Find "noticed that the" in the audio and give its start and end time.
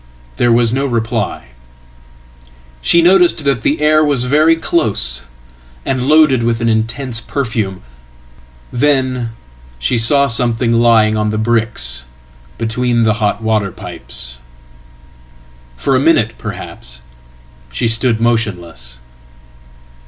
3.03-3.81